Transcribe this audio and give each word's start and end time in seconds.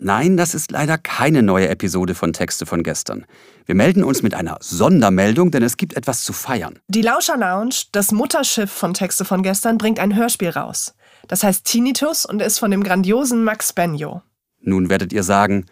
Nein, 0.00 0.36
das 0.36 0.54
ist 0.54 0.70
leider 0.70 0.96
keine 0.96 1.42
neue 1.42 1.68
Episode 1.68 2.14
von 2.14 2.32
Texte 2.32 2.66
von 2.66 2.84
gestern. 2.84 3.26
Wir 3.66 3.74
melden 3.74 4.04
uns 4.04 4.22
mit 4.22 4.32
einer 4.32 4.56
Sondermeldung, 4.60 5.50
denn 5.50 5.64
es 5.64 5.76
gibt 5.76 5.96
etwas 5.96 6.22
zu 6.22 6.32
feiern. 6.32 6.78
Die 6.86 7.02
Lauscher 7.02 7.36
Lounge, 7.36 7.74
das 7.90 8.12
Mutterschiff 8.12 8.70
von 8.70 8.94
Texte 8.94 9.24
von 9.24 9.42
gestern, 9.42 9.76
bringt 9.76 9.98
ein 9.98 10.14
Hörspiel 10.14 10.50
raus. 10.50 10.94
Das 11.26 11.42
heißt 11.42 11.64
Tinnitus 11.64 12.24
und 12.24 12.40
ist 12.40 12.60
von 12.60 12.70
dem 12.70 12.84
grandiosen 12.84 13.42
Max 13.42 13.72
Benjo. 13.72 14.22
Nun 14.60 14.88
werdet 14.88 15.12
ihr 15.12 15.24
sagen, 15.24 15.66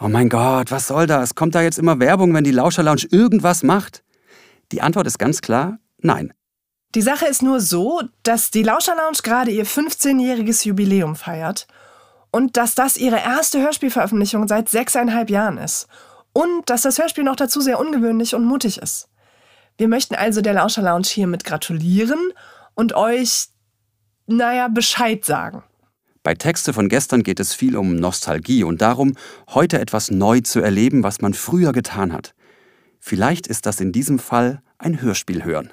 oh 0.00 0.06
mein 0.06 0.28
Gott, 0.28 0.70
was 0.70 0.86
soll 0.86 1.08
das? 1.08 1.34
Kommt 1.34 1.56
da 1.56 1.60
jetzt 1.60 1.80
immer 1.80 1.98
Werbung, 1.98 2.32
wenn 2.34 2.44
die 2.44 2.52
Lauscher 2.52 2.84
Lounge 2.84 3.08
irgendwas 3.10 3.64
macht? 3.64 4.04
Die 4.70 4.80
Antwort 4.80 5.08
ist 5.08 5.18
ganz 5.18 5.40
klar, 5.40 5.78
nein. 5.98 6.32
Die 6.94 7.02
Sache 7.02 7.26
ist 7.26 7.42
nur 7.42 7.60
so, 7.60 8.00
dass 8.22 8.52
die 8.52 8.62
Lauscher 8.62 8.94
Lounge 8.94 9.18
gerade 9.24 9.50
ihr 9.50 9.66
15-jähriges 9.66 10.64
Jubiläum 10.64 11.16
feiert 11.16 11.66
und 12.36 12.58
dass 12.58 12.74
das 12.74 12.98
ihre 12.98 13.16
erste 13.16 13.62
Hörspielveröffentlichung 13.62 14.46
seit 14.46 14.68
sechseinhalb 14.68 15.30
Jahren 15.30 15.56
ist. 15.56 15.86
Und 16.34 16.68
dass 16.68 16.82
das 16.82 16.98
Hörspiel 16.98 17.24
noch 17.24 17.36
dazu 17.36 17.62
sehr 17.62 17.80
ungewöhnlich 17.80 18.34
und 18.34 18.44
mutig 18.44 18.76
ist. 18.76 19.08
Wir 19.78 19.88
möchten 19.88 20.14
also 20.14 20.42
der 20.42 20.52
Lauscher 20.52 20.82
Lounge 20.82 21.06
hiermit 21.06 21.44
gratulieren 21.44 22.18
und 22.74 22.92
euch, 22.94 23.46
naja, 24.26 24.68
Bescheid 24.68 25.24
sagen. 25.24 25.62
Bei 26.22 26.34
Texte 26.34 26.74
von 26.74 26.90
gestern 26.90 27.22
geht 27.22 27.40
es 27.40 27.54
viel 27.54 27.74
um 27.74 27.96
Nostalgie 27.96 28.64
und 28.64 28.82
darum, 28.82 29.14
heute 29.48 29.80
etwas 29.80 30.10
neu 30.10 30.40
zu 30.40 30.60
erleben, 30.60 31.02
was 31.02 31.22
man 31.22 31.32
früher 31.32 31.72
getan 31.72 32.12
hat. 32.12 32.34
Vielleicht 33.00 33.46
ist 33.46 33.64
das 33.64 33.80
in 33.80 33.92
diesem 33.92 34.18
Fall 34.18 34.60
ein 34.76 35.00
Hörspiel 35.00 35.42
hören. 35.42 35.72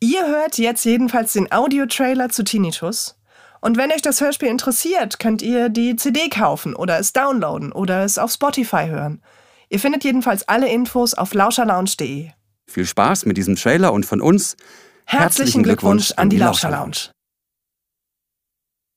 Ihr 0.00 0.26
hört 0.28 0.56
jetzt 0.56 0.86
jedenfalls 0.86 1.34
den 1.34 1.52
Audiotrailer 1.52 2.30
zu 2.30 2.42
Tinnitus. 2.42 3.16
Und 3.64 3.78
wenn 3.78 3.90
euch 3.90 4.02
das 4.02 4.20
Hörspiel 4.20 4.48
interessiert, 4.48 5.18
könnt 5.18 5.40
ihr 5.40 5.70
die 5.70 5.96
CD 5.96 6.28
kaufen 6.28 6.76
oder 6.76 6.98
es 6.98 7.14
downloaden 7.14 7.72
oder 7.72 8.04
es 8.04 8.18
auf 8.18 8.30
Spotify 8.30 8.88
hören. 8.88 9.22
Ihr 9.70 9.80
findet 9.80 10.04
jedenfalls 10.04 10.46
alle 10.46 10.68
Infos 10.68 11.14
auf 11.14 11.32
lauscherlounge.de. 11.32 12.28
Viel 12.66 12.84
Spaß 12.84 13.24
mit 13.24 13.38
diesem 13.38 13.56
Trailer 13.56 13.94
und 13.94 14.04
von 14.04 14.20
uns 14.20 14.58
herzlichen 15.06 15.62
Glückwunsch 15.62 16.12
an 16.12 16.28
die 16.28 16.36
Lauscher 16.36 16.70
Lounge. 16.70 17.08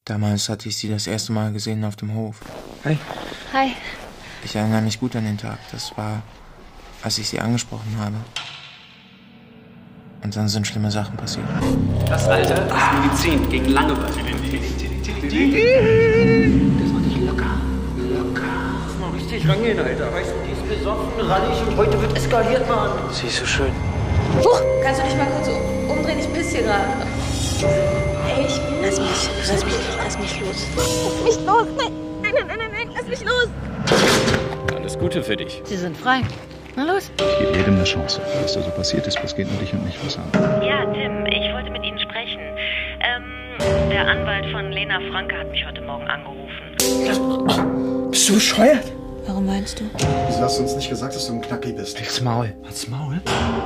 Damals 0.03 0.49
hatte 0.49 0.67
ich 0.67 0.75
sie 0.75 0.89
das 0.89 1.07
erste 1.07 1.31
Mal 1.31 1.53
gesehen 1.53 1.85
auf 1.85 1.95
dem 1.95 2.13
Hof. 2.13 2.41
Hi. 2.83 2.97
Hi. 3.53 3.71
Ich 4.43 4.53
erinnere 4.53 4.81
mich 4.81 4.99
gut 4.99 5.15
an 5.15 5.23
den 5.23 5.37
Tag. 5.37 5.59
Das 5.71 5.95
war, 5.95 6.23
als 7.03 7.17
ich 7.19 7.29
sie 7.29 7.39
angesprochen 7.39 7.95
habe. 7.97 8.17
Und 10.27 10.35
dann 10.35 10.49
sind 10.49 10.67
schlimme 10.67 10.91
Sachen 10.91 11.15
passiert. 11.15 11.45
Das 12.09 12.27
Alter 12.27 12.55
ist 12.65 12.73
Medizin 13.01 13.49
gegen 13.49 13.69
Langeweile. 13.69 14.07
Das 14.07 14.13
war 16.91 16.99
nicht 16.99 17.21
locker. 17.25 17.45
Locker. 17.95 18.41
Lass 18.83 18.99
mal 18.99 19.11
richtig 19.15 19.47
rangehen, 19.47 19.79
Alter. 19.79 20.11
Weißt 20.11 20.31
du, 20.31 20.35
die 20.45 20.51
ist 20.51 20.67
besoffen, 20.67 21.13
rallig 21.21 21.57
und 21.65 21.77
heute 21.77 22.01
wird 22.01 22.17
eskaliert, 22.17 22.67
Mann. 22.67 22.91
Sie 23.13 23.27
ist 23.27 23.37
so 23.37 23.45
schön. 23.45 23.71
Puh, 24.43 24.49
kannst 24.83 24.99
du 24.99 25.05
dich 25.05 25.15
mal 25.15 25.27
kurz 25.27 25.47
umdrehen? 25.87 26.19
Ich 26.19 26.33
piss 26.33 26.49
hier 26.49 26.63
gerade. 26.63 26.83
Ey, 28.27 28.47
ich 28.47 28.59
bin... 28.59 28.81
Lass 28.81 28.99
mich, 28.99 29.29
lass 29.47 29.63
mich, 29.63 29.73
lass 30.03 30.19
mich 30.19 30.41
los. 30.41 30.67
Lass 30.75 31.23
mich 31.23 31.45
los. 31.45 31.67
Nein, 31.77 31.93
nein, 32.21 32.33
nein, 32.35 32.57
nein, 32.57 32.71
nein, 32.73 32.89
lass 32.93 33.07
mich 33.07 33.23
los. 33.23 33.47
Alles 34.75 34.99
Gute 34.99 35.23
für 35.23 35.37
dich. 35.37 35.61
Sie 35.63 35.77
sind 35.77 35.95
frei. 35.95 36.23
Na 36.77 36.83
los. 36.83 37.09
Ich 37.17 37.39
gebe 37.39 37.57
jedem 37.57 37.73
eine 37.73 37.83
Chance. 37.85 38.21
Was 38.39 38.53
da 38.53 38.61
so 38.61 38.69
passiert 38.69 39.07
ist, 39.07 39.17
das 39.17 39.35
geht 39.35 39.49
nur 39.49 39.59
dich 39.59 39.73
und 39.73 39.83
mich 39.83 39.97
was 40.05 40.15
an. 40.15 40.25
Ja, 40.63 40.85
Tim, 40.85 41.25
ich 41.25 41.51
wollte 41.51 41.71
mit 41.71 41.83
Ihnen 41.83 41.97
sprechen. 41.97 42.39
Ähm, 42.99 43.89
der 43.89 44.07
Anwalt 44.07 44.45
von 44.51 44.71
Lena 44.71 44.99
Franke 45.11 45.39
hat 45.39 45.49
mich 45.49 45.65
heute 45.65 45.81
Morgen 45.81 46.07
angerufen. 46.07 48.11
Bist 48.11 48.29
du 48.29 48.35
bescheuert? 48.35 48.91
Warum 49.25 49.47
meinst 49.47 49.79
du? 49.79 49.85
Wieso 50.27 50.39
hast 50.39 50.59
du 50.59 50.63
uns 50.63 50.75
nicht 50.75 50.87
gesagt, 50.87 51.15
dass 51.15 51.25
du 51.25 51.33
ein 51.33 51.41
Knacki 51.41 51.71
bist? 51.71 51.97
Halt's 51.97 52.21
Maul. 52.21 52.53
Halt's 52.63 52.87
Maul? 52.87 53.21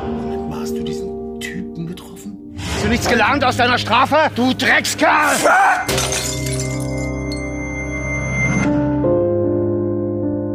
Moment 0.07 0.49
mal, 0.49 0.61
hast 0.61 0.77
du 0.77 0.81
diesen 0.81 1.37
Typen 1.41 1.87
getroffen? 1.87 2.55
Hast 2.57 2.85
du 2.85 2.87
nichts 2.87 3.09
gelernt 3.09 3.43
aus 3.43 3.57
deiner 3.57 3.77
Strafe? 3.77 4.31
Du 4.35 4.53
Dreckskerl! 4.53 5.35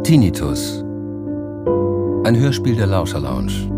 Tinnitus. 0.03 0.86
Ein 2.27 2.37
Hörspiel 2.37 2.75
der 2.75 2.87
Lauscher 2.87 3.21
Lounge. 3.21 3.76